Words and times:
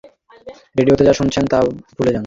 আর 0.31 0.39
রেডিওতে 0.77 1.03
যা 1.07 1.13
শুনেছেন, 1.13 1.45
ভুলে 1.95 2.11
যান। 2.13 2.19